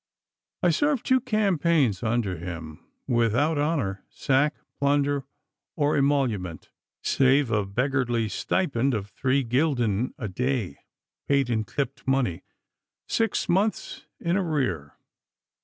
I 0.63 0.71
served 0.71 1.05
two 1.05 1.19
campaigns 1.21 2.01
under 2.01 2.35
him 2.39 2.83
without 3.07 3.59
honour, 3.59 4.03
sack, 4.09 4.55
plunder, 4.79 5.25
or 5.75 5.95
emolument, 5.95 6.71
save 7.03 7.51
a 7.51 7.67
beggarly 7.67 8.27
stipend 8.27 8.95
of 8.95 9.11
three 9.11 9.43
gulden 9.43 10.15
a 10.17 10.27
day, 10.27 10.79
paid 11.27 11.51
in 11.51 11.65
clipped 11.65 12.07
money, 12.07 12.41
six 13.07 13.47
months 13.47 14.07
in 14.19 14.37
arrear. 14.37 14.95